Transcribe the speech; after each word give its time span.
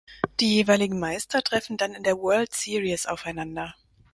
Die 0.39 0.55
jeweiligen 0.55 0.97
Meister 0.99 1.43
treffen 1.43 1.77
dann 1.77 1.93
in 1.93 2.01
der 2.01 2.17
World 2.17 2.53
Series 2.55 3.05
aufeinander. 3.05 3.75